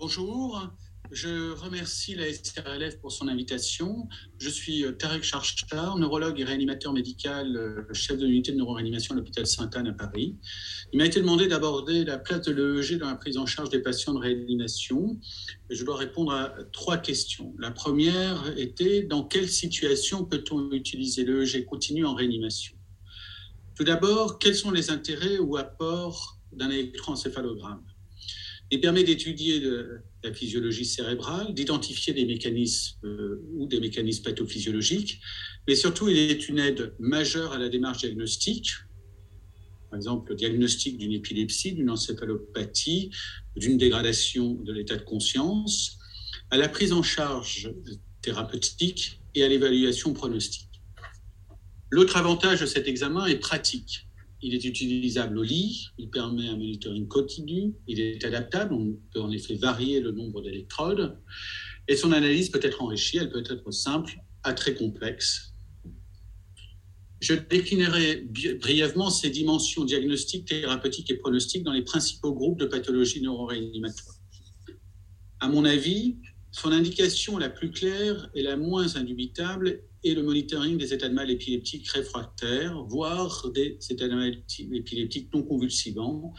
Bonjour, 0.00 0.66
je 1.10 1.52
remercie 1.52 2.14
la 2.14 2.32
SRLF 2.32 3.00
pour 3.02 3.12
son 3.12 3.28
invitation. 3.28 4.08
Je 4.38 4.48
suis 4.48 4.82
euh, 4.82 4.92
Tarek 4.92 5.22
Charchar, 5.22 5.98
neurologue 5.98 6.40
et 6.40 6.44
réanimateur 6.44 6.94
médical, 6.94 7.54
euh, 7.54 7.82
chef 7.92 8.16
de 8.16 8.24
l'unité 8.24 8.52
de 8.52 8.56
neuroréanimation 8.56 9.12
à 9.14 9.18
l'hôpital 9.18 9.46
Sainte-Anne 9.46 9.88
à 9.88 9.92
Paris. 9.92 10.38
Il 10.94 10.96
m'a 11.00 11.04
été 11.04 11.20
demandé 11.20 11.48
d'aborder 11.48 12.06
la 12.06 12.16
place 12.16 12.40
de 12.46 12.52
l'EEG 12.52 12.98
dans 12.98 13.08
la 13.08 13.14
prise 13.14 13.36
en 13.36 13.44
charge 13.44 13.68
des 13.68 13.80
patients 13.80 14.14
de 14.14 14.20
réanimation. 14.20 15.20
Je 15.68 15.84
dois 15.84 15.98
répondre 15.98 16.32
à 16.32 16.54
trois 16.72 16.96
questions. 16.96 17.54
La 17.58 17.70
première 17.70 18.56
était 18.56 19.02
dans 19.02 19.22
quelle 19.22 19.50
situation 19.50 20.24
peut-on 20.24 20.72
utiliser 20.72 21.24
l'EEG 21.24 21.66
continu 21.66 22.06
en 22.06 22.14
réanimation? 22.14 22.74
Tout 23.74 23.84
d'abord, 23.84 24.38
quels 24.38 24.56
sont 24.56 24.70
les 24.70 24.88
intérêts 24.88 25.38
ou 25.38 25.58
apports 25.58 26.38
d'un 26.52 26.70
électroencéphalogramme? 26.70 27.82
Il 28.70 28.80
permet 28.80 29.02
d'étudier 29.02 29.62
la 30.22 30.32
physiologie 30.32 30.84
cérébrale, 30.84 31.54
d'identifier 31.54 32.12
des 32.12 32.24
mécanismes 32.24 32.98
euh, 33.04 33.42
ou 33.54 33.66
des 33.66 33.80
mécanismes 33.80 34.22
pathophysiologiques, 34.22 35.20
mais 35.66 35.74
surtout 35.74 36.08
il 36.08 36.16
est 36.16 36.48
une 36.48 36.58
aide 36.58 36.94
majeure 36.98 37.52
à 37.52 37.58
la 37.58 37.68
démarche 37.68 37.98
diagnostique, 37.98 38.70
par 39.90 39.96
exemple 39.96 40.30
le 40.30 40.36
diagnostic 40.36 40.98
d'une 40.98 41.12
épilepsie, 41.12 41.72
d'une 41.72 41.90
encéphalopathie, 41.90 43.10
d'une 43.56 43.76
dégradation 43.76 44.54
de 44.54 44.72
l'état 44.72 44.96
de 44.96 45.02
conscience, 45.02 45.98
à 46.50 46.56
la 46.56 46.68
prise 46.68 46.92
en 46.92 47.02
charge 47.02 47.72
thérapeutique 48.22 49.20
et 49.34 49.42
à 49.42 49.48
l'évaluation 49.48 50.12
pronostique. 50.12 50.68
L'autre 51.90 52.16
avantage 52.16 52.60
de 52.60 52.66
cet 52.66 52.86
examen 52.86 53.26
est 53.26 53.38
pratique. 53.38 54.06
Il 54.42 54.54
est 54.54 54.64
utilisable 54.64 55.38
au 55.38 55.42
lit, 55.42 55.88
il 55.98 56.08
permet 56.08 56.48
un 56.48 56.56
monitoring 56.56 57.06
continu, 57.08 57.74
il 57.86 58.00
est 58.00 58.24
adaptable, 58.24 58.72
on 58.72 58.98
peut 59.12 59.20
en 59.20 59.30
effet 59.30 59.54
varier 59.54 60.00
le 60.00 60.12
nombre 60.12 60.40
d'électrodes, 60.40 61.18
et 61.88 61.96
son 61.96 62.12
analyse 62.12 62.48
peut 62.48 62.60
être 62.62 62.82
enrichie, 62.82 63.18
elle 63.18 63.30
peut 63.30 63.44
être 63.48 63.70
simple 63.70 64.14
à 64.42 64.54
très 64.54 64.74
complexe. 64.74 65.52
Je 67.20 67.34
déclinerai 67.34 68.28
brièvement 68.60 69.10
ces 69.10 69.28
dimensions 69.28 69.84
diagnostiques, 69.84 70.46
thérapeutiques 70.46 71.10
et 71.10 71.16
pronostiques 71.16 71.64
dans 71.64 71.72
les 71.72 71.82
principaux 71.82 72.32
groupes 72.32 72.58
de 72.58 72.64
pathologies 72.64 73.20
neuroréanimatoires. 73.20 74.16
À 75.40 75.48
mon 75.48 75.66
avis, 75.66 76.16
son 76.50 76.72
indication 76.72 77.36
la 77.36 77.50
plus 77.50 77.70
claire 77.70 78.30
et 78.34 78.42
la 78.42 78.56
moins 78.56 78.96
indubitable 78.96 79.82
et 80.02 80.14
le 80.14 80.22
monitoring 80.22 80.78
des 80.78 80.94
états 80.94 81.08
de 81.08 81.14
mal 81.14 81.30
épileptiques 81.30 81.88
réfractaires, 81.88 82.82
voire 82.84 83.50
des 83.50 83.78
états 83.90 84.08
de 84.08 84.14
mal 84.14 84.42
épileptiques 84.72 85.32
non 85.34 85.42
convulsivants, 85.42 86.34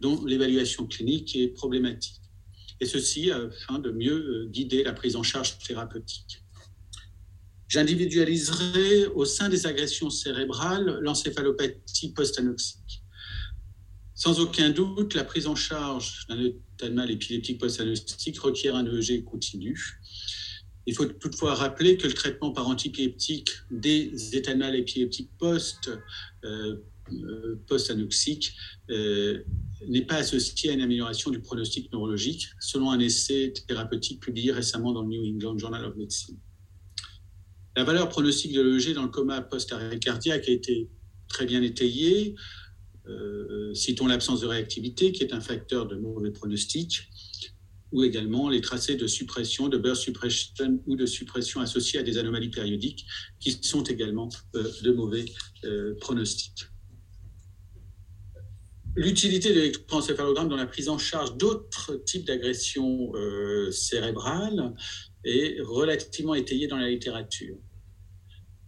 dont 0.00 0.24
l'évaluation 0.24 0.86
clinique 0.86 1.36
est 1.36 1.48
problématique. 1.48 2.20
Et 2.80 2.86
ceci 2.86 3.30
afin 3.30 3.78
de 3.78 3.90
mieux 3.90 4.44
euh, 4.44 4.48
guider 4.50 4.82
la 4.82 4.92
prise 4.92 5.16
en 5.16 5.22
charge 5.22 5.58
thérapeutique. 5.58 6.42
J'individualiserai 7.68 9.06
au 9.06 9.24
sein 9.24 9.48
des 9.48 9.66
agressions 9.66 10.10
cérébrales 10.10 10.98
l'encéphalopathie 11.00 12.12
post-anoxique. 12.12 13.02
Sans 14.14 14.38
aucun 14.38 14.70
doute, 14.70 15.14
la 15.14 15.24
prise 15.24 15.46
en 15.46 15.56
charge 15.56 16.26
d'un 16.28 16.40
état 16.40 16.88
de 16.88 16.94
mal 16.94 17.10
épileptique 17.10 17.58
post-anoxique 17.58 18.38
requiert 18.38 18.76
un 18.76 18.86
EEG 18.86 19.24
continu 19.24 20.00
il 20.86 20.94
faut 20.94 21.06
toutefois 21.06 21.54
rappeler 21.54 21.96
que 21.96 22.06
le 22.06 22.12
traitement 22.12 22.50
par 22.52 22.68
antipéleptique 22.68 23.50
des 23.70 24.12
mal 24.56 24.76
épileptiques 24.76 25.30
post, 25.38 25.90
euh, 26.44 26.76
euh, 27.12 27.60
post-anoxiques 27.66 28.54
euh, 28.90 29.42
n'est 29.88 30.04
pas 30.04 30.16
associé 30.16 30.70
à 30.70 30.72
une 30.74 30.82
amélioration 30.82 31.30
du 31.30 31.40
pronostic 31.40 31.92
neurologique, 31.92 32.48
selon 32.60 32.90
un 32.90 33.00
essai 33.00 33.52
thérapeutique 33.66 34.20
publié 34.20 34.52
récemment 34.52 34.92
dans 34.92 35.02
le 35.02 35.08
New 35.08 35.34
England 35.34 35.58
Journal 35.58 35.84
of 35.84 35.96
Medicine. 35.96 36.38
La 37.76 37.84
valeur 37.84 38.08
pronostique 38.08 38.52
de 38.52 38.62
l'EEG 38.62 38.94
dans 38.94 39.02
le 39.02 39.08
coma 39.08 39.40
post-arrêt 39.40 39.98
cardiaque 39.98 40.48
a 40.48 40.52
été 40.52 40.88
très 41.28 41.44
bien 41.46 41.62
étayée. 41.62 42.36
citons 43.74 44.06
l'absence 44.06 44.40
de 44.40 44.46
réactivité, 44.46 45.12
qui 45.12 45.24
est 45.24 45.34
un 45.34 45.40
facteur 45.40 45.86
de 45.86 45.96
mauvais 45.96 46.30
pronostic 46.30 47.10
ou 47.94 48.02
également 48.02 48.48
les 48.48 48.60
tracés 48.60 48.96
de 48.96 49.06
suppression, 49.06 49.68
de 49.68 49.78
burst 49.78 50.02
suppression 50.02 50.82
ou 50.86 50.96
de 50.96 51.06
suppression 51.06 51.60
associés 51.60 52.00
à 52.00 52.02
des 52.02 52.18
anomalies 52.18 52.50
périodiques 52.50 53.06
qui 53.38 53.52
sont 53.62 53.84
également 53.84 54.28
euh, 54.56 54.68
de 54.82 54.90
mauvais 54.90 55.24
euh, 55.64 55.94
pronostics. 56.00 56.66
L'utilité 58.96 59.50
de 59.50 59.54
l'électroencéphalogramme 59.54 60.48
dans 60.48 60.56
la 60.56 60.66
prise 60.66 60.88
en 60.88 60.98
charge 60.98 61.36
d'autres 61.36 61.94
types 62.04 62.26
d'agressions 62.26 63.14
euh, 63.14 63.70
cérébrales 63.70 64.74
est 65.24 65.60
relativement 65.62 66.34
étayée 66.34 66.66
dans 66.66 66.76
la 66.76 66.90
littérature. 66.90 67.56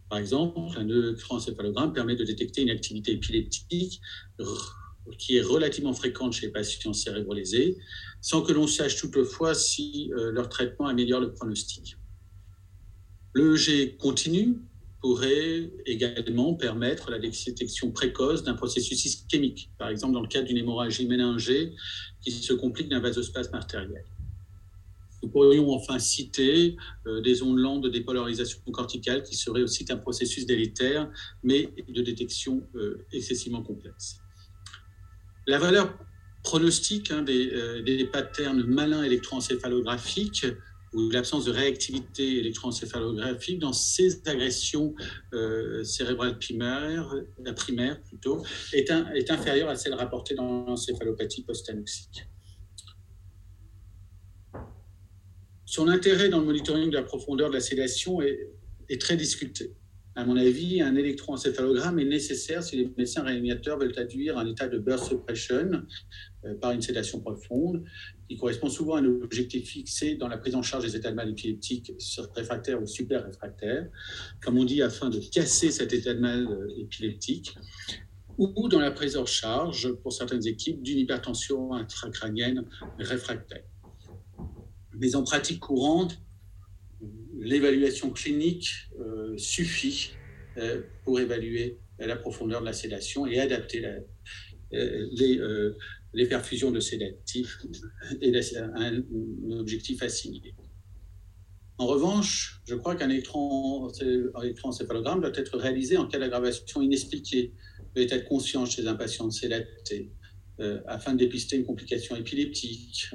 Par 0.08 0.20
exemple, 0.20 0.78
un 0.78 0.88
électroencéphalogramme 0.88 1.92
permet 1.92 2.14
de 2.14 2.22
détecter 2.22 2.62
une 2.62 2.70
activité 2.70 3.12
épileptique 3.12 4.00
qui 5.18 5.36
est 5.36 5.42
relativement 5.42 5.92
fréquente 5.92 6.32
chez 6.32 6.46
les 6.46 6.52
patients 6.52 6.92
cérébrolésés, 6.92 7.76
sans 8.26 8.42
que 8.42 8.52
l'on 8.52 8.66
sache 8.66 8.96
toutefois 8.96 9.54
si 9.54 10.10
euh, 10.16 10.32
leur 10.32 10.48
traitement 10.48 10.88
améliore 10.88 11.20
le 11.20 11.32
pronostic. 11.32 11.96
L'EEG 13.36 13.96
continu 13.98 14.58
pourrait 15.00 15.70
également 15.86 16.54
permettre 16.54 17.12
la 17.12 17.20
détection 17.20 17.92
précoce 17.92 18.42
d'un 18.42 18.54
processus 18.54 19.04
ischémique, 19.04 19.70
par 19.78 19.90
exemple 19.90 20.14
dans 20.14 20.22
le 20.22 20.26
cas 20.26 20.42
d'une 20.42 20.56
hémorragie 20.56 21.06
méningée 21.06 21.72
qui 22.20 22.32
se 22.32 22.52
complique 22.52 22.88
d'un 22.88 22.98
vasospasme 22.98 23.54
artériel. 23.54 24.02
Nous 25.22 25.28
pourrions 25.28 25.70
enfin 25.70 26.00
citer 26.00 26.76
euh, 27.06 27.20
des 27.20 27.44
ondes 27.44 27.58
lentes 27.58 27.84
de 27.84 27.88
dépolarisation 27.88 28.58
corticale 28.72 29.22
qui 29.22 29.36
seraient 29.36 29.62
aussi 29.62 29.86
un 29.90 29.98
processus 29.98 30.46
délétère, 30.46 31.08
mais 31.44 31.70
de 31.88 32.02
détection 32.02 32.66
euh, 32.74 33.06
excessivement 33.12 33.62
complexe. 33.62 34.18
La 35.46 35.60
valeur 35.60 35.96
pronostic 36.46 37.10
hein, 37.10 37.24
euh, 37.28 37.82
des, 37.82 38.04
patterns 38.04 38.62
malins 38.62 39.02
électroencéphalographiques 39.02 40.46
ou 40.94 41.10
l'absence 41.10 41.44
de 41.44 41.50
réactivité 41.50 42.38
électroencéphalographique 42.38 43.58
dans 43.58 43.72
ces 43.72 44.22
agressions 44.26 44.94
euh, 45.34 45.82
cérébrales 45.82 46.38
primaires, 46.38 47.12
la 47.44 47.52
primaire 47.52 48.00
plutôt, 48.00 48.44
est, 48.72 48.90
est 48.90 49.30
inférieure 49.32 49.68
à 49.68 49.74
celle 49.74 49.94
rapportée 49.94 50.36
dans 50.36 50.64
l'encéphalopathie 50.66 51.42
post-anoxique. 51.42 52.28
Son 55.64 55.88
intérêt 55.88 56.28
dans 56.28 56.38
le 56.38 56.46
monitoring 56.46 56.90
de 56.90 56.94
la 56.94 57.02
profondeur 57.02 57.48
de 57.48 57.54
la 57.54 57.60
sédation 57.60 58.22
est 58.22 59.00
très 59.00 59.16
discuté 59.16 59.74
à 60.16 60.24
mon 60.24 60.36
avis, 60.36 60.80
un 60.80 60.96
électroencéphalogramme 60.96 61.98
est 61.98 62.06
nécessaire 62.06 62.62
si 62.62 62.76
les 62.76 62.90
médecins 62.96 63.22
réanimateurs 63.22 63.78
veulent 63.78 63.92
induire 63.98 64.38
un 64.38 64.46
état 64.46 64.66
de 64.66 64.78
burst 64.78 65.08
suppression 65.08 65.82
par 66.60 66.72
une 66.72 66.82
sédation 66.82 67.20
profonde, 67.20 67.84
qui 68.28 68.36
correspond 68.36 68.68
souvent 68.68 68.96
à 68.96 69.00
un 69.00 69.04
objectif 69.04 69.68
fixé 69.68 70.16
dans 70.16 70.28
la 70.28 70.38
prise 70.38 70.54
en 70.54 70.62
charge 70.62 70.84
des 70.84 70.96
états 70.96 71.10
de 71.10 71.16
mal 71.16 71.30
épileptiques 71.30 71.92
réfractaires 72.34 72.82
ou 72.82 72.86
super 72.86 73.24
réfractaires, 73.24 73.88
comme 74.42 74.58
on 74.58 74.64
dit, 74.64 74.82
afin 74.82 75.10
de 75.10 75.18
casser 75.18 75.70
cet 75.70 75.92
état 75.92 76.14
de 76.14 76.20
mal 76.20 76.46
euh, 76.46 76.80
épileptique, 76.80 77.56
ou 78.38 78.68
dans 78.68 78.80
la 78.80 78.90
prise 78.90 79.16
en 79.16 79.24
charge, 79.24 79.92
pour 80.02 80.12
certaines 80.12 80.46
équipes, 80.46 80.82
d'une 80.82 80.98
hypertension 80.98 81.72
intracrânienne 81.72 82.66
réfractaire. 82.98 83.64
Mais 84.98 85.14
en 85.16 85.22
pratique 85.22 85.60
courante, 85.60 86.20
l'évaluation 87.38 88.10
clinique 88.10 88.70
euh, 89.00 89.36
suffit 89.36 90.12
euh, 90.58 90.82
pour 91.04 91.20
évaluer 91.20 91.78
la 91.98 92.16
profondeur 92.16 92.60
de 92.60 92.66
la 92.66 92.72
sédation 92.72 93.26
et 93.26 93.38
adapter 93.40 93.86
euh, 94.74 95.72
les, 96.16 96.26
perfusions 96.26 96.70
de 96.70 96.80
sédatifs 96.80 97.58
et 98.20 98.32
un, 98.56 99.02
objectif 99.58 100.02
assigné. 100.02 100.54
En 101.78 101.86
revanche, 101.86 102.62
je 102.66 102.74
crois 102.74 102.96
qu'un 102.96 103.10
électroencéphalogramme 103.10 105.20
doit 105.20 105.32
être 105.34 105.58
réalisé 105.58 105.98
en 105.98 106.06
cas 106.06 106.18
d'aggravation 106.18 106.80
inexpliquée. 106.80 107.52
De 107.94 108.00
l'état 108.00 108.16
de 108.18 108.24
conscience 108.24 108.70
chez 108.72 108.86
un 108.86 108.94
patient 108.94 109.30
sédaté, 109.30 110.10
afin 110.86 111.12
de 111.12 111.18
dépister 111.18 111.56
une 111.56 111.64
complication 111.64 112.16
épileptique, 112.16 113.10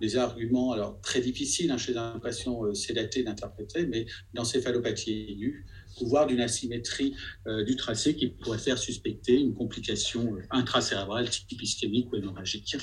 des 0.00 0.16
arguments 0.16 0.72
alors 0.72 1.00
très 1.00 1.20
difficiles 1.20 1.70
hein, 1.70 1.78
chez 1.78 1.96
un 1.96 2.18
patient 2.18 2.64
euh, 2.64 2.74
sédaté 2.74 3.22
d'interpréter, 3.22 3.86
mais 3.86 4.06
d'encéphalopathie 4.34 5.26
aiguë, 5.30 5.66
voire 6.06 6.26
d'une 6.26 6.40
asymétrie 6.40 7.14
euh, 7.46 7.64
du 7.64 7.76
tracé 7.76 8.14
qui 8.14 8.28
pourrait 8.28 8.58
faire 8.58 8.78
suspecter 8.78 9.34
une 9.34 9.54
complication 9.54 10.34
euh, 10.34 10.42
intracérébrale 10.50 11.28
type 11.28 11.62
ischémique 11.62 12.12
ou 12.12 12.16
hémorragique, 12.16 12.76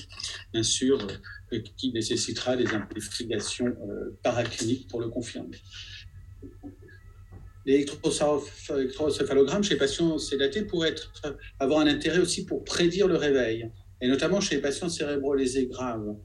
bien 0.54 0.64
sûr, 0.64 1.06
qui 1.78 1.92
nécessitera 1.94 2.58
des 2.58 2.68
investigations 2.68 3.76
paracliniques 4.24 4.88
pour 4.88 5.00
le 5.00 5.10
confirmer. 5.10 5.58
L'électroencéphalogramme 7.66 9.64
chez 9.64 9.74
les 9.74 9.80
patients 9.80 10.18
sédatés 10.20 10.64
pourrait 10.64 10.90
être, 10.90 11.12
avoir 11.60 11.80
un 11.80 11.88
intérêt 11.88 12.20
aussi 12.20 12.46
pour 12.46 12.64
prédire 12.64 13.08
le 13.08 13.16
réveil, 13.16 13.72
et 14.02 14.08
notamment 14.08 14.40
chez 14.40 14.56
les 14.56 14.62
patients 14.62 14.90
cérébrolésés 14.90 15.68
graves 15.68 16.16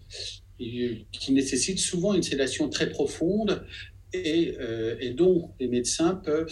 qui 0.58 1.32
nécessitent 1.32 1.78
souvent 1.78 2.12
une 2.12 2.22
sédation 2.22 2.68
très 2.68 2.90
profonde 2.90 3.64
et, 4.12 4.56
et 5.00 5.10
dont 5.10 5.52
les 5.60 5.68
médecins 5.68 6.14
peuvent 6.14 6.50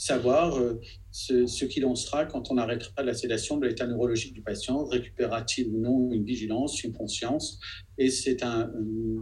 savoir 0.00 0.58
euh, 0.58 0.80
ce, 1.10 1.64
qu'il 1.66 1.84
en 1.84 1.94
sera 1.94 2.24
quand 2.24 2.50
on 2.50 2.56
arrêtera 2.56 3.02
la 3.02 3.12
sédation 3.12 3.58
de 3.58 3.66
l'état 3.66 3.86
neurologique 3.86 4.32
du 4.32 4.40
patient, 4.40 4.86
récupérera-t-il 4.86 5.68
ou 5.68 5.78
non 5.78 6.10
une 6.10 6.24
vigilance, 6.24 6.82
une 6.82 6.94
conscience, 6.94 7.60
et 7.98 8.08
c'est 8.08 8.42
un, 8.42 8.72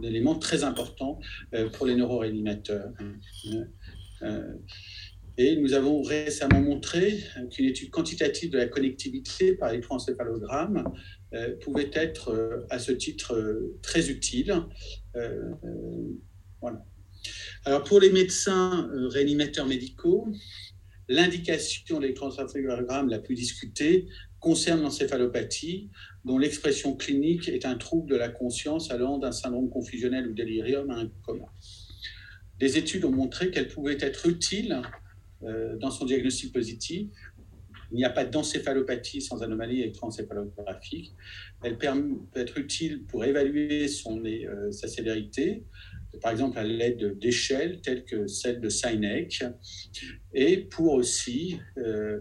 élément 0.03 0.35
très 0.35 0.63
important 0.63 1.19
euh, 1.53 1.69
pour 1.69 1.85
les 1.85 1.95
neuroréanimateurs. 1.95 2.93
Euh, 4.21 4.53
et 5.37 5.57
nous 5.57 5.73
avons 5.73 6.01
récemment 6.01 6.61
montré 6.61 7.19
qu'une 7.51 7.65
étude 7.65 7.89
quantitative 7.89 8.49
de 8.49 8.57
la 8.57 8.67
connectivité 8.67 9.55
par 9.55 9.69
électroencéphalogramme 9.69 10.83
pouvait 11.61 11.91
être 11.93 12.65
à 12.69 12.77
ce 12.77 12.91
titre 12.91 13.71
très 13.81 14.09
utile. 14.09 14.53
voilà. 16.59 16.85
Alors 17.65 17.83
pour 17.83 17.99
les 17.99 18.11
médecins 18.11 18.89
réanimateurs 19.11 19.67
médicaux, 19.67 20.31
L'indication 21.09 21.97
de 21.97 22.03
l'électroencéphalogramme 22.03 23.09
la 23.09 23.17
plus 23.17 23.33
discutée 23.33 24.05
concerne 24.39 24.83
l'encéphalopathie, 24.83 25.89
dont 26.23 26.37
l'expression 26.37 26.95
clinique 26.95 27.49
est 27.49 27.65
un 27.65 27.75
trouble 27.75 28.07
de 28.07 28.15
la 28.15 28.29
conscience 28.29 28.91
allant 28.91 29.17
d'un 29.17 29.31
syndrome 29.31 29.71
confusionnel 29.71 30.27
ou 30.27 30.33
délirium 30.33 30.91
à 30.91 30.97
un 30.97 31.11
coma. 31.25 31.51
Des 32.59 32.77
études 32.77 33.05
ont 33.05 33.11
montré 33.11 33.49
qu'elle 33.49 33.69
pouvait 33.69 33.97
être 33.99 34.27
utile 34.27 34.83
euh, 35.41 35.75
dans 35.77 35.89
son 35.89 36.05
diagnostic 36.05 36.53
positif. 36.53 37.07
Il 37.91 37.95
n'y 37.95 38.05
a 38.05 38.11
pas 38.11 38.25
d'encéphalopathie 38.25 39.21
sans 39.21 39.41
anomalie 39.41 39.81
électroencéphalographique. 39.81 41.15
Elle 41.63 41.79
peut 41.79 41.87
être 42.35 42.59
utile 42.59 43.05
pour 43.05 43.25
évaluer 43.25 43.87
son, 43.87 44.23
euh, 44.23 44.71
sa 44.71 44.87
sévérité, 44.87 45.63
par 46.21 46.31
exemple 46.31 46.57
à 46.57 46.63
l'aide 46.63 47.17
d'échelles 47.19 47.81
telles 47.81 48.03
que 48.03 48.27
celle 48.27 48.59
de 48.59 48.69
Sinek, 48.69 49.43
et 50.33 50.57
pour 50.57 50.93
aussi 50.93 51.59
euh, 51.77 52.19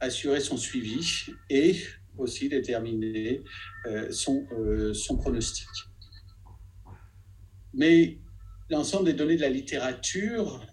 assurer 0.00 0.40
son 0.40 0.56
suivi 0.56 1.26
et 1.48 1.76
aussi 2.18 2.48
déterminer 2.48 3.42
euh, 3.86 4.10
son, 4.10 4.46
euh, 4.52 4.92
son 4.94 5.16
pronostic. 5.16 5.68
Mais 7.74 8.18
l'ensemble 8.70 9.06
des 9.06 9.12
données 9.12 9.36
de 9.36 9.42
la 9.42 9.50
littérature 9.50 10.66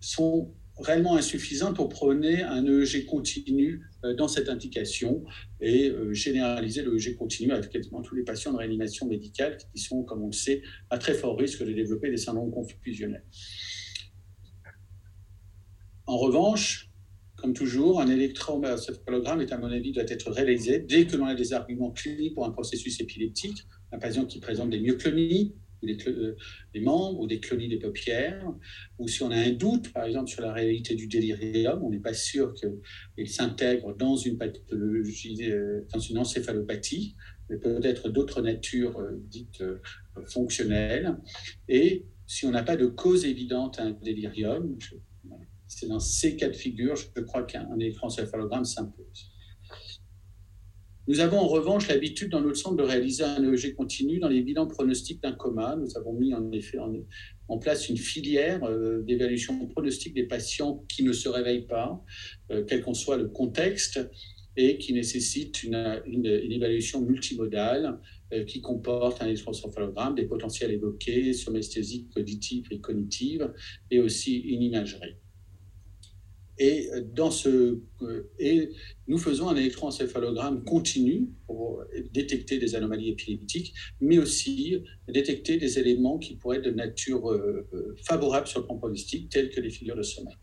sont 0.00 0.54
réellement 0.78 1.16
insuffisante 1.16 1.76
pour 1.76 1.90
prôner 1.90 2.42
un 2.42 2.64
EEG 2.64 3.04
continu 3.04 3.82
dans 4.02 4.28
cette 4.28 4.48
indication 4.48 5.24
et 5.60 5.90
euh, 5.90 6.12
généraliser 6.12 6.82
le 6.82 6.96
EEG 6.96 7.16
continu 7.16 7.52
avec 7.52 7.70
quasiment 7.70 8.02
tous 8.02 8.14
les 8.14 8.22
patients 8.22 8.52
de 8.52 8.58
réanimation 8.58 9.06
médicale 9.06 9.58
qui 9.74 9.82
sont, 9.82 10.02
comme 10.02 10.22
on 10.22 10.26
le 10.26 10.32
sait, 10.32 10.62
à 10.88 10.98
très 10.98 11.14
fort 11.14 11.38
risque 11.38 11.64
de 11.64 11.72
développer 11.72 12.10
des 12.10 12.16
syndromes 12.16 12.50
confusionnels. 12.50 13.24
En 16.06 16.16
revanche, 16.16 16.90
comme 17.36 17.52
toujours, 17.54 18.00
un 18.00 18.08
électroencéphalogramme 18.08 19.40
est 19.40 19.52
à 19.52 19.58
mon 19.58 19.70
avis 19.70 19.92
doit 19.92 20.04
être 20.08 20.30
réalisé 20.30 20.78
dès 20.78 21.06
que 21.06 21.16
l'on 21.16 21.26
a 21.26 21.34
des 21.34 21.52
arguments 21.52 21.90
cliniques 21.90 22.34
pour 22.34 22.44
un 22.44 22.50
processus 22.50 23.00
épileptique, 23.00 23.64
un 23.92 23.98
patient 23.98 24.26
qui 24.26 24.40
présente 24.40 24.70
des 24.70 24.80
myoclonies, 24.80 25.54
euh, 25.82 26.36
des, 26.74 26.80
membres 26.80 27.20
ou 27.20 27.26
des 27.26 27.40
clonies 27.40 27.68
des 27.68 27.78
paupières, 27.78 28.52
ou 28.98 29.08
si 29.08 29.22
on 29.22 29.30
a 29.30 29.36
un 29.36 29.50
doute, 29.50 29.92
par 29.92 30.04
exemple, 30.04 30.30
sur 30.30 30.42
la 30.42 30.52
réalité 30.52 30.94
du 30.94 31.06
délirium, 31.06 31.82
on 31.82 31.90
n'est 31.90 32.00
pas 32.00 32.14
sûr 32.14 32.54
qu'il 32.54 33.28
s'intègre 33.28 33.96
dans 33.96 34.16
une 34.16 34.36
pathologie, 34.36 35.50
euh, 35.50 35.82
dans 35.92 36.00
une 36.00 36.18
encéphalopathie, 36.18 37.16
mais 37.48 37.56
peut-être 37.56 38.08
d'autres 38.10 38.42
natures 38.42 38.98
euh, 38.98 39.22
dites 39.28 39.62
fonctionnelles. 40.26 41.16
Et 41.68 42.04
si 42.26 42.46
on 42.46 42.50
n'a 42.50 42.62
pas 42.62 42.76
de 42.76 42.86
cause 42.86 43.24
évidente 43.24 43.78
à 43.80 43.84
un 43.84 43.90
délirium, 43.90 44.78
c'est 45.66 45.86
dans 45.86 46.00
ces 46.00 46.36
cas 46.36 46.48
de 46.48 46.56
figure, 46.56 46.96
je 46.96 47.20
crois 47.22 47.44
qu'un 47.44 47.78
électroencéphalogramme 47.78 48.64
s'impose. 48.64 49.29
Nous 51.10 51.18
avons 51.18 51.38
en 51.38 51.48
revanche 51.48 51.88
l'habitude 51.88 52.30
dans 52.30 52.40
notre 52.40 52.56
centre 52.56 52.76
de 52.76 52.84
réaliser 52.84 53.24
un 53.24 53.42
EEG 53.42 53.74
continu 53.74 54.20
dans 54.20 54.28
les 54.28 54.42
bilans 54.42 54.68
pronostiques 54.68 55.20
d'un 55.20 55.32
coma. 55.32 55.74
Nous 55.74 55.98
avons 55.98 56.12
mis 56.12 56.32
en 56.34 56.52
effet 56.52 56.78
en, 57.48 57.58
place 57.58 57.88
une 57.88 57.96
filière 57.96 58.62
euh, 58.62 59.02
d'évaluation 59.02 59.66
pronostique 59.66 60.14
des 60.14 60.22
patients 60.22 60.84
qui 60.88 61.02
ne 61.02 61.12
se 61.12 61.28
réveillent 61.28 61.66
pas, 61.66 62.00
euh, 62.52 62.62
quel 62.64 62.80
qu'en 62.82 62.94
soit 62.94 63.16
le 63.16 63.26
contexte, 63.26 63.98
et 64.56 64.78
qui 64.78 64.92
nécessite 64.92 65.64
une, 65.64 65.74
évaluation 66.24 67.00
multimodale 67.00 67.98
euh, 68.32 68.44
qui 68.44 68.60
comporte 68.60 69.20
un 69.20 69.26
électroencéphalogramme, 69.26 70.14
des 70.14 70.26
potentiels 70.26 70.70
évoqués, 70.70 71.32
somesthésique, 71.32 72.06
auditive 72.16 72.68
et 72.70 72.78
cognitive, 72.78 73.52
et 73.90 73.98
aussi 73.98 74.38
une 74.38 74.62
imagerie. 74.62 75.16
Ce, 76.60 77.78
et 78.38 78.68
nous 79.08 79.16
faisons 79.16 79.48
un 79.48 79.56
électroencéphalogramme 79.56 80.62
continu 80.64 81.28
pour 81.46 81.82
détecter 82.12 82.58
des 82.58 82.74
anomalies 82.74 83.10
épileptiques, 83.10 83.72
mais 84.00 84.18
aussi 84.18 84.82
détecter 85.08 85.56
des 85.56 85.78
éléments 85.78 86.18
qui 86.18 86.36
pourraient 86.36 86.58
être 86.58 86.64
de 86.64 86.70
nature 86.70 87.30
euh, 87.30 87.66
favorable 88.02 88.46
sur 88.46 88.60
le 88.60 88.66
plan 88.66 88.76
pronostic, 88.76 89.30
tels 89.30 89.48
que 89.48 89.60
les 89.60 89.70
figures 89.70 89.96
de 89.96 90.02
sommeil. 90.02 90.36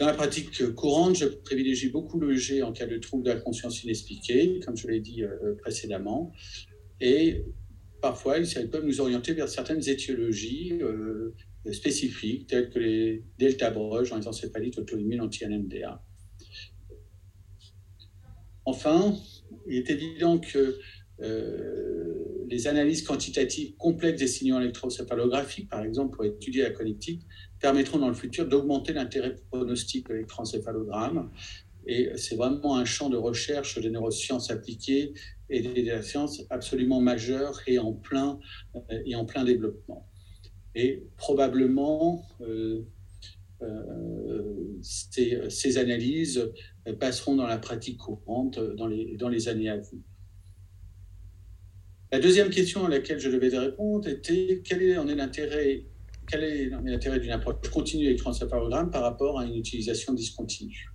Dans 0.00 0.06
la 0.06 0.14
pratique 0.14 0.74
courante, 0.74 1.16
je 1.16 1.26
privilégie 1.26 1.90
beaucoup 1.90 2.18
le 2.18 2.34
G 2.34 2.62
en 2.62 2.72
cas 2.72 2.86
de 2.86 2.96
trouble 2.96 3.22
de 3.22 3.30
la 3.30 3.36
conscience 3.36 3.84
inexpliquée, 3.84 4.58
comme 4.64 4.76
je 4.76 4.88
l'ai 4.88 5.00
dit 5.00 5.22
euh, 5.22 5.54
précédemment. 5.60 6.32
Et 7.00 7.44
parfois, 8.00 8.38
ils 8.38 8.70
peuvent 8.70 8.86
nous 8.86 9.00
orienter 9.00 9.34
vers 9.34 9.48
certaines 9.48 9.86
étiologies 9.88 10.78
euh, 10.80 11.34
spécifiques, 11.72 12.46
tels 12.46 12.70
que 12.70 12.78
les 12.78 13.24
delta 13.38 13.70
broches 13.70 14.10
dans 14.10 14.16
les 14.16 14.26
encéphalites 14.26 14.78
auto-immunes 14.78 15.20
anti-NMDA. 15.20 16.02
Enfin, 18.64 19.14
il 19.66 19.78
est 19.78 19.90
évident 19.90 20.38
que 20.38 20.78
euh, 21.22 22.46
les 22.48 22.66
analyses 22.66 23.02
quantitatives 23.02 23.76
complexes 23.76 24.20
des 24.20 24.26
signaux 24.26 24.58
électroencéphalographiques, 24.58 25.68
par 25.68 25.84
exemple 25.84 26.16
pour 26.16 26.24
étudier 26.24 26.62
la 26.62 26.70
connectique, 26.70 27.22
permettront 27.60 27.98
dans 27.98 28.08
le 28.08 28.14
futur 28.14 28.48
d'augmenter 28.48 28.92
l'intérêt 28.92 29.36
pronostique 29.50 30.08
de 30.08 30.14
l'électroencéphalogramme. 30.14 31.30
Et 31.86 32.10
c'est 32.16 32.36
vraiment 32.36 32.76
un 32.76 32.84
champ 32.84 33.08
de 33.08 33.16
recherche 33.16 33.78
des 33.78 33.90
neurosciences 33.90 34.50
appliquées 34.50 35.14
et 35.48 35.60
des 35.60 36.02
sciences 36.02 36.42
absolument 36.50 37.00
majeur 37.00 37.60
et 37.66 37.78
en 37.78 37.92
plein, 37.92 38.38
euh, 38.74 39.02
et 39.04 39.14
en 39.14 39.24
plein 39.24 39.44
développement. 39.44 40.09
Et 40.74 41.02
probablement, 41.16 42.24
euh, 42.40 42.82
euh, 43.62 44.78
ces, 44.82 45.78
analyses 45.78 46.50
passeront 46.98 47.36
dans 47.36 47.46
la 47.46 47.58
pratique 47.58 47.98
courante 47.98 48.58
dans 48.58 48.86
les, 48.86 49.48
années 49.48 49.68
à 49.68 49.76
venir. 49.76 50.04
La 52.12 52.18
deuxième 52.18 52.50
question 52.50 52.86
à 52.86 52.88
laquelle 52.88 53.20
je 53.20 53.30
devais 53.30 53.56
répondre 53.56 54.08
était 54.08 54.62
quel 54.64 54.82
est, 54.82 54.94
l'intérêt 56.74 57.20
d'une 57.20 57.30
approche 57.30 57.68
continue 57.70 58.06
électroencéphalogramme 58.06 58.90
par 58.90 59.02
rapport 59.02 59.38
à 59.38 59.44
une 59.44 59.56
utilisation 59.56 60.14
discontinue? 60.14 60.90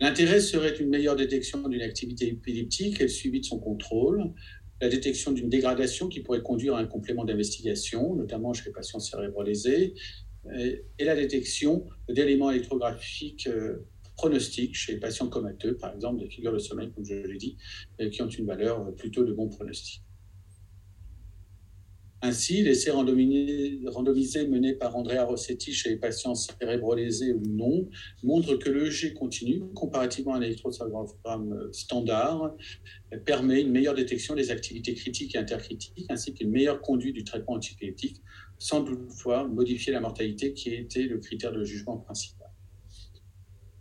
L'intérêt 0.00 0.40
serait 0.40 0.76
une 0.78 0.88
meilleure 0.88 1.16
détection 1.16 1.68
d'une 1.68 1.82
activité 1.82 2.28
épileptique 2.28 3.00
et 3.00 3.04
le 3.04 3.38
de 3.38 3.44
son 3.44 3.58
contrôle, 3.58 4.32
la 4.80 4.88
détection 4.88 5.32
d'une 5.32 5.48
dégradation 5.48 6.08
qui 6.08 6.20
pourrait 6.20 6.42
conduire 6.42 6.74
à 6.74 6.80
un 6.80 6.86
complément 6.86 7.24
d'investigation, 7.24 8.14
notamment 8.14 8.52
chez 8.52 8.66
les 8.66 8.72
patients 8.72 9.00
cérébrolésés, 9.00 9.94
et 10.54 11.04
la 11.04 11.14
détection 11.14 11.86
d'éléments 12.08 12.50
électrographiques 12.50 13.46
euh, 13.46 13.86
pronostiques 14.16 14.74
chez 14.74 14.94
les 14.94 14.98
patients 14.98 15.28
comateux, 15.28 15.76
par 15.76 15.94
exemple 15.94 16.20
des 16.20 16.28
figures 16.28 16.52
de 16.52 16.58
sommeil, 16.58 16.90
comme 16.92 17.04
je 17.04 17.14
l'ai 17.14 17.36
dit, 17.36 17.56
qui 18.10 18.22
ont 18.22 18.28
une 18.28 18.46
valeur 18.46 18.94
plutôt 18.96 19.24
de 19.24 19.32
bon 19.32 19.48
pronostic. 19.48 20.02
Ainsi, 22.22 22.62
l'essai 22.62 22.90
randomisé 22.90 24.46
mené 24.46 24.74
par 24.74 24.94
Andrea 24.94 25.24
Rossetti 25.24 25.72
chez 25.72 25.88
les 25.88 25.96
patients 25.96 26.34
cérébrolésés 26.34 27.32
ou 27.32 27.40
non 27.48 27.88
montre 28.22 28.56
que 28.56 28.68
le 28.68 28.90
G 28.90 29.14
continu, 29.14 29.62
comparativement 29.74 30.34
à 30.34 30.36
un 30.36 30.42
électroencéphalogramme 30.42 31.72
standard, 31.72 32.54
permet 33.24 33.62
une 33.62 33.70
meilleure 33.70 33.94
détection 33.94 34.34
des 34.34 34.50
activités 34.50 34.94
critiques 34.94 35.34
et 35.34 35.38
intercritiques, 35.38 36.04
ainsi 36.10 36.34
qu'une 36.34 36.50
meilleure 36.50 36.82
conduite 36.82 37.14
du 37.14 37.24
traitement 37.24 37.54
antipileptique, 37.54 38.20
sans 38.58 38.84
toutefois 38.84 39.48
modifier 39.48 39.92
la 39.94 40.00
mortalité 40.00 40.52
qui 40.52 40.74
était 40.74 41.04
le 41.04 41.18
critère 41.18 41.52
de 41.52 41.64
jugement 41.64 41.96
principal. 41.96 42.48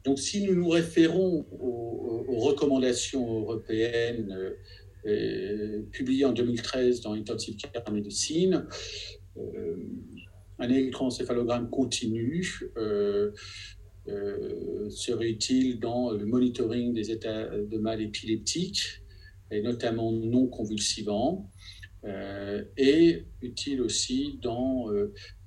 Donc, 0.06 0.18
si 0.18 0.42
nous 0.44 0.56
nous 0.56 0.70
référons 0.70 1.46
aux, 1.52 2.26
aux 2.26 2.40
recommandations 2.40 3.42
européennes 3.42 4.32
euh, 4.32 4.52
publié 5.04 6.26
en 6.26 6.34
2013 6.34 7.02
dans 7.02 7.14
Intensive 7.14 7.58
Care 7.58 7.92
Medicine. 7.92 8.66
Euh, 9.38 9.76
un 10.60 10.70
électroencéphalogramme 10.70 11.70
continu 11.70 12.72
euh, 12.78 13.32
serait 14.90 15.30
utile 15.30 15.80
dans 15.80 16.12
le 16.12 16.26
monitoring 16.26 16.94
des 16.94 17.12
états 17.12 17.48
de 17.48 17.78
mal 17.78 18.02
épileptiques 18.02 19.04
et 19.52 19.62
notamment 19.62 20.12
non 20.12 20.48
convulsivant, 20.48 21.50
et 22.78 23.26
utile 23.42 23.82
aussi 23.82 24.40
dans 24.42 24.88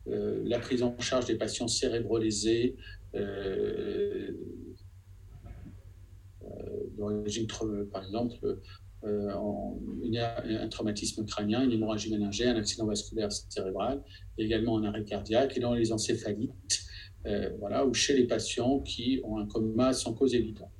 la 0.06 0.58
prise 0.58 0.82
en 0.82 0.98
charge 0.98 1.26
des 1.26 1.36
patients 1.36 1.68
cérébrolésés 1.68 2.76
d'origine, 6.96 7.46
par 7.92 8.04
exemple, 8.04 8.58
euh, 9.04 9.30
un 10.14 10.68
traumatisme 10.68 11.24
crânien, 11.24 11.62
une 11.64 11.72
hémorragie 11.72 12.10
méningée, 12.10 12.46
un 12.46 12.56
accident 12.56 12.86
vasculaire 12.86 13.32
cérébral, 13.32 14.02
également 14.38 14.78
un 14.78 14.84
arrêt 14.84 15.04
cardiaque, 15.04 15.56
et 15.56 15.60
dans 15.60 15.74
les 15.74 15.92
encéphalites, 15.92 16.84
euh, 17.26 17.50
voilà, 17.58 17.84
ou 17.84 17.94
chez 17.94 18.14
les 18.14 18.26
patients 18.26 18.80
qui 18.80 19.20
ont 19.24 19.38
un 19.38 19.46
coma 19.46 19.92
sans 19.92 20.12
cause 20.12 20.34
évidente. 20.34 20.70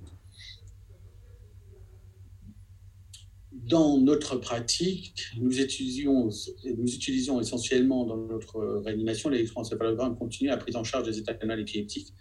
Dans 3.53 3.99
notre 3.99 4.37
pratique, 4.37 5.25
nous 5.39 5.61
utilisons, 5.61 6.31
essentiellement 7.41 8.05
dans 8.05 8.17
notre 8.17 8.83
réanimation 8.85 9.31
l'électroencéphalogramme 9.31 10.17
continu 10.17 10.51
à 10.51 10.57
prise 10.57 10.77
en 10.77 10.85
charge 10.85 11.07
des 11.07 11.19
états 11.19 11.35
canaux 11.35 11.57
épileptiques 11.57 12.13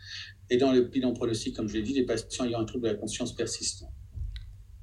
et 0.50 0.58
dans 0.58 0.72
le 0.72 0.82
bilan 0.82 1.14
pronostic, 1.14 1.56
comme 1.56 1.68
je 1.68 1.78
l'ai 1.78 1.84
dit, 1.84 1.94
des 1.94 2.06
patients 2.06 2.46
ayant 2.46 2.60
un 2.60 2.66
trouble 2.66 2.84
de 2.84 2.90
la 2.90 2.96
conscience 2.96 3.36
persistant. 3.36 3.92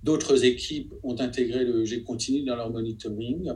D'autres 0.02 0.44
équipes 0.44 0.94
ont 1.02 1.18
intégré 1.20 1.64
le 1.64 1.84
G 1.84 2.02
continu 2.02 2.44
dans 2.44 2.56
leur 2.56 2.70
monitoring. 2.70 3.52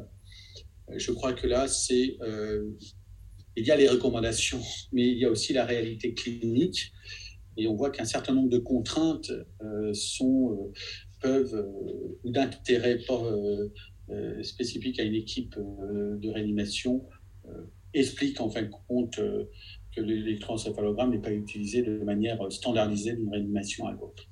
Je 0.94 1.12
crois 1.12 1.32
que 1.32 1.46
là, 1.46 1.68
c'est 1.68 2.16
euh, 2.22 2.68
il 3.56 3.66
y 3.66 3.70
a 3.70 3.76
les 3.76 3.88
recommandations, 3.88 4.60
mais 4.92 5.08
il 5.08 5.18
y 5.18 5.24
a 5.24 5.30
aussi 5.30 5.52
la 5.52 5.64
réalité 5.64 6.14
clinique. 6.14 6.92
Et 7.56 7.68
on 7.68 7.74
voit 7.74 7.90
qu'un 7.90 8.06
certain 8.06 8.34
nombre 8.34 8.48
de 8.48 8.58
contraintes 8.58 9.30
euh, 9.62 9.92
sont, 9.92 10.52
euh, 10.52 10.72
peuvent, 11.20 11.68
ou 12.24 12.30
d'intérêt 12.30 12.98
spécifique 14.42 14.98
à 15.00 15.04
une 15.04 15.14
équipe 15.14 15.54
de 15.56 16.28
réanimation, 16.28 17.06
expliquent 17.94 18.40
en 18.40 18.50
fin 18.50 18.62
de 18.62 18.70
compte 18.88 19.16
que 19.16 20.00
l'électroencéphalogramme 20.00 21.12
n'est 21.12 21.20
pas 21.20 21.32
utilisé 21.32 21.82
de 21.82 21.98
manière 21.98 22.50
standardisée 22.50 23.14
d'une 23.14 23.30
réanimation 23.30 23.86
à 23.86 23.92
l'autre. 23.92 24.28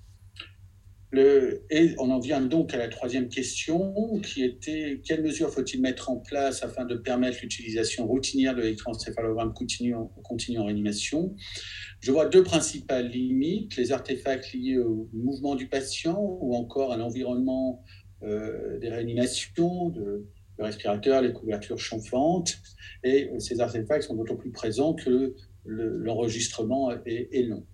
Et 1.13 1.95
on 1.99 2.11
en 2.11 2.21
vient 2.21 2.41
donc 2.41 2.73
à 2.73 2.77
la 2.77 2.89
troisième 2.89 3.29
question, 3.29 4.21
qui 4.21 4.45
était 4.45 5.01
quelles 5.05 5.23
mesures 5.23 5.51
faut-il 5.51 5.81
mettre 5.81 6.09
en 6.09 6.19
place 6.19 6.63
afin 6.63 6.85
de 6.85 6.95
permettre 6.95 7.39
l'utilisation 7.43 8.07
routinière 8.07 8.55
de 8.55 8.61
l'électroencéphalogramme 8.61 9.53
continu, 9.53 9.95
continu 10.23 10.59
en 10.59 10.67
réanimation? 10.67 11.35
Je 12.01 12.13
vois 12.13 12.27
deux 12.27 12.45
principales 12.45 13.09
limites, 13.09 13.77
les 13.77 13.91
artefacts 13.91 14.53
liés 14.53 14.79
au 14.79 15.09
mouvement 15.13 15.57
du 15.57 15.67
patient 15.67 16.21
ou 16.21 16.55
encore 16.55 16.93
à 16.93 16.97
l'environnement 16.97 17.83
euh, 18.23 18.79
des 18.79 18.89
réanimations, 18.89 19.89
de, 19.89 20.29
le 20.59 20.65
respirateur, 20.65 21.23
les 21.23 21.33
couvertures 21.33 21.79
chauffantes. 21.79 22.57
Et 23.03 23.31
ces 23.39 23.61
artefacts 23.61 24.05
sont 24.05 24.15
d'autant 24.15 24.37
plus 24.37 24.53
présents 24.53 24.95
que 24.95 25.35
l'enregistrement 25.65 26.93
est 27.05 27.43
long. 27.49 27.67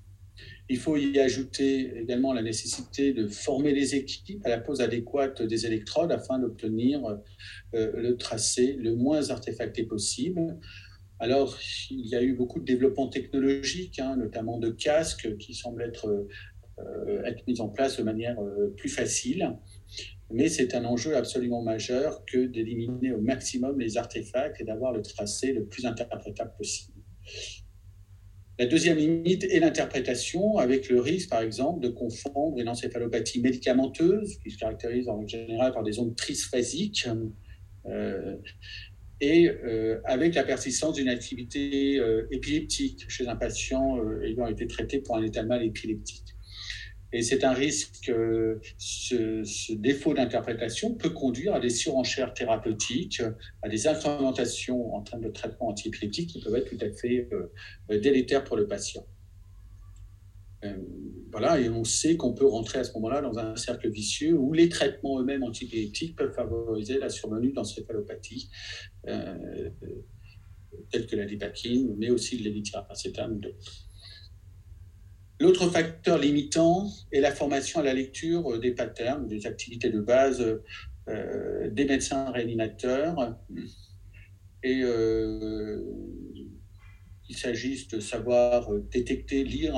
Il 0.68 0.78
faut 0.78 0.96
y 0.96 1.20
ajouter 1.20 1.96
également 1.96 2.32
la 2.32 2.42
nécessité 2.42 3.12
de 3.12 3.28
former 3.28 3.73
les 3.73 3.94
équipes 3.94 4.44
à 4.44 4.49
la 4.49 4.58
pose 4.58 4.80
adéquate 4.80 5.42
des 5.42 5.64
électrodes 5.64 6.11
afin 6.11 6.40
d'obtenir 6.40 7.04
euh, 7.75 7.92
le 7.94 8.16
tracé 8.16 8.73
le 8.73 8.96
moins 8.96 9.30
artefacté 9.30 9.85
possible. 9.85 10.58
Alors, 11.18 11.56
il 11.90 12.06
y 12.06 12.14
a 12.14 12.23
eu 12.23 12.35
beaucoup 12.35 12.61
de 12.61 12.64
développement 12.64 13.08
technologique, 13.08 13.99
hein, 14.00 14.16
notamment 14.16 14.58
de 14.58 14.70
casques 14.70 15.37
qui 15.38 15.54
semblent 15.54 15.82
être, 15.82 16.26
euh, 16.78 17.23
être 17.25 17.46
mis 17.46 17.61
en 17.61 17.68
place 17.68 17.96
de 17.96 18.02
manière 18.02 18.38
euh, 18.40 18.75
plus 18.76 18.90
facile. 18.90 19.56
Mais 20.30 20.49
c'est 20.49 20.75
un 20.75 20.85
enjeu 20.85 21.16
absolument 21.16 21.62
majeur 21.62 22.25
que 22.26 22.46
d'éliminer 22.46 23.12
au 23.12 23.20
maximum 23.20 23.78
les 23.78 23.96
artefacts 23.96 24.61
et 24.61 24.64
d'avoir 24.64 24.92
le 24.92 25.00
tracé 25.00 25.52
le 25.52 25.64
plus 25.64 25.87
interprétable 25.87 26.52
possible. 26.58 27.00
La 28.58 28.64
deuxième 28.64 28.96
limite 28.96 29.44
est 29.44 29.60
l'interprétation, 29.60 30.56
avec 30.56 30.88
le 30.88 31.00
risque, 31.00 31.28
par 31.28 31.42
exemple, 31.42 31.80
de 31.80 31.88
confondre 31.88 32.58
une 32.58 32.68
encéphalopathie 32.68 33.40
médicamenteuse, 33.42 34.38
qui 34.38 34.50
se 34.50 34.56
caractérise 34.56 35.08
en 35.08 35.26
général 35.26 35.72
par 35.72 35.82
des 35.82 35.98
ondes 35.98 36.16
trisphasiques, 36.16 37.06
euh, 37.84 38.36
et 39.20 39.48
euh, 39.48 40.00
avec 40.04 40.34
la 40.34 40.42
persistance 40.42 40.94
d'une 40.94 41.08
activité 41.08 41.98
euh, 41.98 42.26
épileptique 42.30 43.04
chez 43.08 43.28
un 43.28 43.36
patient 43.36 43.98
ayant 44.22 44.46
été 44.46 44.66
traité 44.66 45.00
pour 45.00 45.16
un 45.16 45.22
état 45.22 45.42
mal 45.42 45.62
épileptique. 45.62 46.36
Et 47.12 47.22
c'est 47.22 47.44
un 47.44 47.52
risque, 47.52 48.12
ce, 48.78 49.72
défaut 49.75 50.12
d'interprétation 50.12 50.94
peut 50.94 51.10
conduire 51.10 51.54
à 51.54 51.60
des 51.60 51.70
surenchères 51.70 52.34
thérapeutiques, 52.34 53.22
à 53.62 53.68
des 53.68 53.86
incrémentations 53.86 54.94
en 54.94 55.02
termes 55.02 55.22
de 55.22 55.30
traitement 55.30 55.68
antiépileptique 55.68 56.30
qui 56.30 56.40
peuvent 56.40 56.56
être 56.56 56.68
tout 56.68 56.84
à 56.84 56.90
fait 56.90 57.28
euh, 57.32 58.00
délétères 58.00 58.44
pour 58.44 58.56
le 58.56 58.66
patient. 58.66 59.06
Euh, 60.64 60.76
voilà, 61.30 61.60
et 61.60 61.68
on 61.68 61.84
sait 61.84 62.16
qu'on 62.16 62.32
peut 62.32 62.46
rentrer 62.46 62.78
à 62.78 62.84
ce 62.84 62.92
moment-là 62.94 63.20
dans 63.20 63.38
un 63.38 63.56
cercle 63.56 63.90
vicieux 63.90 64.34
où 64.34 64.52
les 64.52 64.68
traitements 64.68 65.20
eux-mêmes 65.20 65.42
antiépileptiques 65.42 66.16
peuvent 66.16 66.32
favoriser 66.32 66.98
la 66.98 67.08
survenue 67.08 67.52
d'encéphalopathie, 67.52 68.48
euh, 69.06 69.70
telles 70.90 71.06
que 71.06 71.16
la 71.16 71.26
dipakine, 71.26 71.94
mais 71.98 72.10
aussi 72.10 72.38
le 72.38 72.44
lévétiracétam 72.44 73.34
ou 73.34 73.38
d'autres. 73.38 73.86
L'autre 75.38 75.69
facteur 75.69 76.19
limitant 76.19 76.90
est 77.12 77.21
la 77.21 77.31
formation 77.31 77.81
à 77.81 77.83
la 77.83 77.93
lecture 77.93 78.59
des 78.59 78.73
patterns, 78.73 79.26
des 79.26 79.47
activités 79.47 79.90
de 79.90 80.00
base 80.00 80.61
euh, 81.09 81.71
des 81.71 81.85
médecins 81.85 82.31
réanimateurs. 82.31 83.37
Et 84.62 84.81
euh, 84.83 85.81
qu'il 87.26 87.37
s'agisse 87.37 87.88
de 87.88 88.00
savoir 88.00 88.71
détecter, 88.90 89.43
lire 89.43 89.75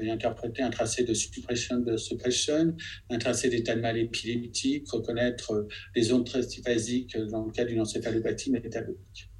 et 0.00 0.10
interpréter 0.10 0.62
un 0.62 0.70
tracé 0.70 1.02
de 1.02 1.12
suppression 1.12 1.80
de 1.80 1.96
suppression, 1.96 2.76
un 3.10 3.18
tracé 3.18 3.48
d'état 3.48 3.74
de 3.74 3.80
mal 3.80 3.98
épileptique, 3.98 4.88
reconnaître 4.90 5.66
les 5.96 6.12
ondes 6.12 6.24
triphasiques 6.24 7.16
dans 7.16 7.44
le 7.44 7.50
cas 7.50 7.64
d'une 7.64 7.80
encéphalopathie 7.80 8.52
métabolique. 8.52 9.30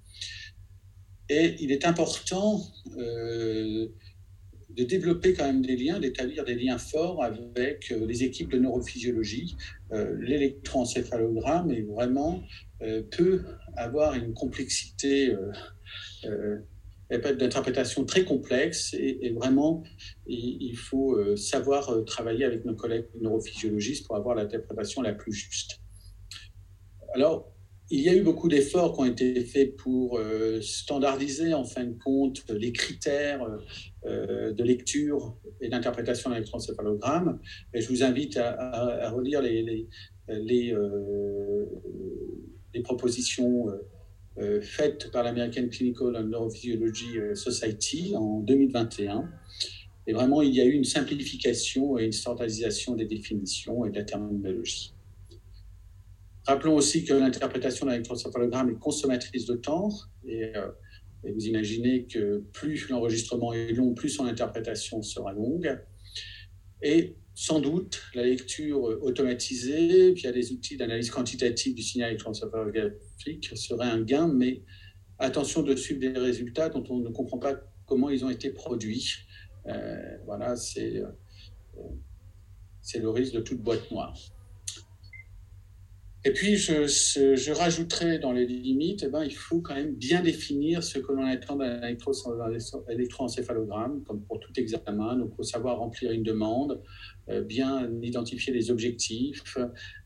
Et 1.29 1.57
il 1.61 1.73
est 1.73 1.87
important 1.87 2.61
euh, 2.99 3.89
de 4.77 4.85
développer 4.85 5.35
quand 5.35 5.45
même 5.45 5.63
des 5.63 5.77
liens, 5.77 6.01
d'établir 6.01 6.45
des 6.45 6.55
liens 6.55 6.79
forts 6.79 7.23
avec 7.23 7.93
euh, 7.93 8.07
les 8.07 8.25
équipes 8.25 8.51
de 8.51 8.59
neurophysiologie. 8.59 9.57
Euh, 9.93 10.17
l'électroencéphalogramme 10.21 11.71
est 11.71 11.83
vraiment 11.83 12.43
euh, 12.83 13.03
peut 13.03 13.45
avoir 13.77 14.15
une 14.15 14.35
complexité 14.35 15.35
d'interprétation 17.11 18.05
très 18.05 18.25
complexe 18.25 18.95
et, 18.95 19.31
vraiment 19.31 19.83
il, 20.27 20.77
faut 20.77 21.37
savoir 21.37 22.05
travailler 22.05 22.45
avec 22.45 22.65
nos 22.65 22.75
collègues 22.75 23.07
neurophysiologistes 23.21 24.07
pour 24.07 24.17
avoir 24.17 24.37
l'interprétation 24.37 25.03
la 25.03 25.13
plus 25.13 25.33
juste. 25.33 25.81
Alors, 27.15 27.54
il 27.95 28.01
y 28.01 28.09
a 28.09 28.15
eu 28.15 28.23
beaucoup 28.23 28.49
d'efforts 28.49 28.93
qui 28.95 29.01
ont 29.01 29.05
été 29.05 29.41
faits 29.45 29.77
pour 29.77 30.19
euh, 30.19 30.61
standardiser 30.61 31.55
en 31.55 31.65
fin 31.65 31.85
de 31.85 31.95
compte 31.95 32.43
les 32.49 32.73
critères 32.73 33.47
euh, 34.05 34.53
de 34.53 34.65
lecture 34.65 35.37
et 35.61 35.69
d'interprétation 35.69 36.31
de 36.31 36.35
l'électroencéphalogramme. 36.35 37.39
Et 37.73 37.81
je 37.81 37.89
vous 37.89 38.03
invite 38.03 38.37
à, 38.37 39.11
relire 39.11 39.41
les, 39.43 39.87
les, 40.29 40.73
euh, 40.73 41.67
propositions 42.83 43.67
faites 44.61 45.13
par 45.13 45.23
l'American 45.23 45.69
Clinical 45.69 46.17
and 46.17 46.25
Neurophysiology 46.25 47.19
Society 47.35 48.15
en 48.17 48.41
2021. 48.41 49.31
Et 50.09 50.13
vraiment, 50.13 50.43
il 50.43 50.53
y 50.53 50.61
a 50.61 50.65
eu 50.65 50.73
une 50.73 50.85
simplification 50.85 51.97
et 51.99 52.05
une 52.05 52.13
standardisation 52.13 52.97
des 52.97 53.07
définitions 53.07 53.87
et 53.87 53.91
de 53.91 53.97
la 53.97 54.05
terminologie. 54.05 54.94
Rappelons 56.47 56.75
aussi 56.75 57.05
que 57.05 57.15
l'interprétation 57.15 57.87
d'un 57.87 57.95
électroencéphalogramme 57.95 58.71
est 58.71 58.79
consommatrice 58.79 59.47
de 59.47 59.55
temps. 59.55 59.89
Euh, 60.29 60.71
et, 61.25 61.33
vous 61.33 61.47
imaginez 61.47 62.05
que 62.05 62.45
plus 62.53 62.89
l'enregistrement 62.89 63.53
est 63.53 63.73
long, 63.73 63.95
plus 63.95 64.11
son 64.11 64.27
interprétation 64.27 65.03
sera 65.03 65.33
longue. 65.33 65.81
Et 66.83 67.17
sans 67.35 67.61
doute, 67.61 68.03
la 68.15 68.25
lecture 68.25 68.83
automatisée 68.83 70.13
via 70.13 70.33
des 70.33 70.53
outils 70.53 70.77
d'analyse 70.77 71.11
quantitative 71.11 71.75
du 71.75 71.83
signal 71.83 72.11
électroencéphalographique 72.11 73.57
serait 73.57 73.89
un 73.89 74.03
gain, 74.03 74.29
mais 74.29 74.63
attention 75.19 75.63
de 75.63 75.75
suivre 75.75 76.01
des 76.01 76.09
résultats 76.19 76.69
dont 76.69 76.85
on 76.91 76.99
ne 76.99 77.09
comprend 77.09 77.39
pas 77.39 77.55
comment 77.87 78.11
ils 78.11 78.25
ont 78.25 78.31
été 78.31 78.51
produits. 78.51 79.17
Euh, 79.67 80.17
voilà, 80.27 80.55
euh, 80.77 81.03
c'est 82.81 82.99
le 82.99 83.09
risque 83.09 83.35
de 83.35 83.41
toute 83.41 83.61
boîte 83.61 83.91
noire. 83.91 84.15
Et 86.27 86.33
puis, 86.33 86.57
je, 86.57 86.87
je, 86.87 87.53
rajouterai 87.53 88.19
dans 88.19 88.33
les 88.33 88.47
limites, 88.47 89.03
eh 89.07 89.11
ben, 89.11 89.25
il 89.25 89.35
faut 89.35 89.61
quand 89.61 89.75
même 89.75 89.95
bien 89.95 90.23
définir 90.23 90.83
ce 90.83 90.99
que 90.99 91.13
l'on 91.13 91.27
attend 91.27 91.57
d'un 91.57 91.83
électroencéphalogramme, 92.89 94.03
comme 94.05 94.23
pour 94.23 94.41
tout 94.41 94.53
examen. 94.57 95.17
Donc, 95.17 95.33
il 95.33 95.37
faut 95.37 95.43
savoir 95.43 95.79
remplir 95.79 96.13
une 96.13 96.23
demande, 96.23 96.83
euh, 97.29 97.43
bien 97.43 97.91
identifier 98.01 98.55
les 98.55 98.71
objectifs, 98.71 99.59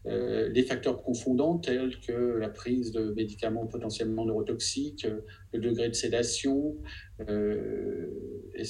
euh, 0.06 0.48
les 0.48 0.64
facteurs 0.64 1.02
confondants 1.04 1.58
tels 1.58 2.00
que 2.00 2.12
la 2.12 2.48
prise 2.48 2.90
de 2.90 3.12
médicaments 3.12 3.68
potentiellement 3.68 4.25
neurotoxiques, 4.25 5.06
le 5.52 5.60
degré 5.60 5.88
de 5.88 5.94
sédation, 5.94 6.76
euh, 7.28 8.08
et, 8.56 8.64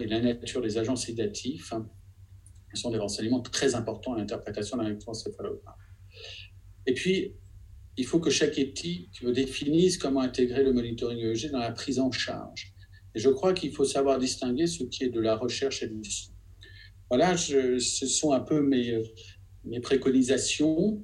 et 0.00 0.06
la 0.06 0.20
nature 0.20 0.60
des 0.60 0.76
agents 0.76 0.96
sédatifs. 0.96 1.72
Hein, 1.72 1.88
sont 2.74 2.90
des 2.90 2.98
renseignements 2.98 3.40
très 3.40 3.74
importants 3.74 4.14
à 4.14 4.18
l'interprétation 4.18 4.76
d'un 4.76 4.86
électroencéphalogramme. 4.86 5.74
Et 6.86 6.94
puis, 6.94 7.34
il 7.96 8.06
faut 8.06 8.20
que 8.20 8.30
chaque 8.30 8.58
éthique 8.58 9.24
définisse 9.24 9.98
comment 9.98 10.20
intégrer 10.20 10.64
le 10.64 10.72
monitoring 10.72 11.18
EEG 11.18 11.50
dans 11.50 11.58
la 11.58 11.72
prise 11.72 11.98
en 11.98 12.10
charge. 12.10 12.72
Et 13.14 13.20
je 13.20 13.28
crois 13.28 13.52
qu'il 13.52 13.72
faut 13.72 13.84
savoir 13.84 14.18
distinguer 14.18 14.66
ce 14.66 14.84
qui 14.84 15.04
est 15.04 15.08
de 15.10 15.20
la 15.20 15.36
recherche 15.36 15.82
et 15.82 15.88
du 15.88 16.10
soin. 16.10 16.34
Voilà, 17.10 17.36
ce 17.36 17.78
sont 17.78 18.32
un 18.32 18.40
peu 18.40 18.62
mes, 18.62 19.02
mes 19.64 19.80
préconisations. 19.80 21.02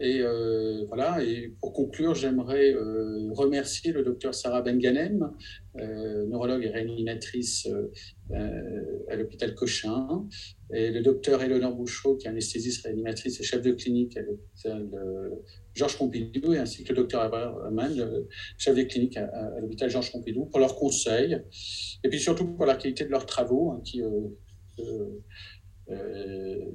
Et 0.00 0.20
euh, 0.20 0.84
voilà. 0.88 1.22
Et 1.22 1.52
pour 1.60 1.72
conclure, 1.72 2.14
j'aimerais 2.14 2.72
euh, 2.72 3.30
remercier 3.32 3.92
le 3.92 4.02
docteur 4.02 4.34
Sarah 4.34 4.62
Benganem, 4.62 5.30
euh, 5.78 6.26
neurologue 6.26 6.64
et 6.64 6.68
réanimatrice 6.68 7.68
à 9.08 9.16
l'hôpital 9.16 9.54
Cochin, 9.54 10.26
et 10.72 10.90
le 10.90 11.00
docteur 11.00 11.42
Eleonore 11.42 11.74
Bouchot, 11.74 12.16
qui 12.16 12.26
est 12.26 12.30
anesthésiste 12.30 12.84
réanimatrice 12.84 13.40
et 13.40 13.44
chef 13.44 13.62
de 13.62 13.72
clinique 13.72 14.16
à 14.16 14.22
l'hôpital 14.22 14.88
Georges 15.74 15.96
Pompidou, 15.96 16.52
et 16.52 16.58
ainsi 16.58 16.82
que 16.82 16.88
le 16.92 16.96
docteur 16.96 17.22
Abraham, 17.22 18.26
chef 18.58 18.74
de 18.74 18.82
clinique 18.82 19.16
à, 19.16 19.60
l'hôpital 19.60 19.88
Georges 19.88 20.10
Pompidou, 20.10 20.46
pour 20.46 20.58
leurs 20.58 20.74
conseils, 20.74 21.40
et 22.02 22.08
puis 22.08 22.18
surtout 22.18 22.46
pour 22.46 22.66
la 22.66 22.74
qualité 22.74 23.04
de 23.04 23.10
leurs 23.10 23.26
travaux, 23.26 23.70
hein, 23.70 23.80
qui 23.84 24.02
euh, 24.80 25.22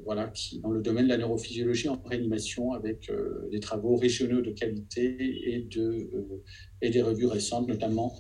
voilà, 0.06 0.28
qui, 0.28 0.60
dans 0.60 0.72
le 0.72 0.82
domaine 0.82 1.06
de 1.06 1.10
la 1.10 1.18
neurophysiologie 1.18 1.90
en 1.90 2.02
réanimation 2.06 2.74
avec 2.74 3.10
euh, 3.10 3.50
des 3.52 3.60
travaux 3.60 3.96
régionaux 3.98 4.42
de 4.42 4.52
qualité 4.52 5.16
et, 5.54 5.68
de, 5.70 6.10
euh, 6.14 6.44
et 6.82 6.90
des 6.90 7.02
revues 7.02 7.26
récentes, 7.28 7.68
notamment 7.68 8.14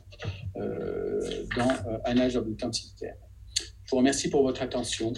dans 0.55 2.35
of 2.35 2.45
Bulletin 2.45 2.71
Je 2.73 3.07
vous 3.89 3.97
remercie 3.97 4.29
pour 4.29 4.43
votre 4.43 4.61
attention. 4.61 5.13